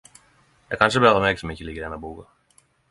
Det 0.65 0.71
er 0.77 0.81
kanskje 0.83 1.03
berre 1.05 1.21
meg 1.27 1.43
som 1.43 1.55
ikkje 1.55 1.69
likar 1.69 1.87
denne 1.89 2.05
boka. 2.09 2.29